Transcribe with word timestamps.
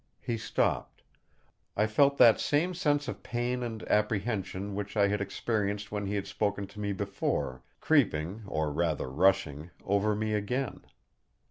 He 0.19 0.35
stopped. 0.35 1.03
I 1.77 1.85
felt 1.85 2.17
that 2.17 2.39
same 2.39 2.73
sense 2.73 3.07
of 3.07 3.21
pain 3.21 3.61
and 3.61 3.83
apprehension, 3.87 4.73
which 4.73 4.97
I 4.97 5.07
had 5.09 5.21
experienced 5.21 5.91
when 5.91 6.07
he 6.07 6.15
had 6.15 6.25
spoken 6.25 6.65
to 6.69 6.79
me 6.79 6.91
before, 6.91 7.61
creeping, 7.79 8.41
or 8.47 8.71
rather 8.73 9.07
rushing, 9.11 9.69
over 9.85 10.15
me 10.15 10.33
again. 10.33 10.83